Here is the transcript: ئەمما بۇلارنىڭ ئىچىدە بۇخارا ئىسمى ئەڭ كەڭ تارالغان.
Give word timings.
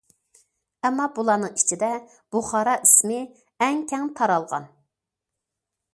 ئەمما 0.87 1.05
بۇلارنىڭ 1.17 1.59
ئىچىدە 1.59 1.91
بۇخارا 2.37 2.75
ئىسمى 2.87 3.19
ئەڭ 3.67 3.87
كەڭ 3.93 4.11
تارالغان. 4.21 4.71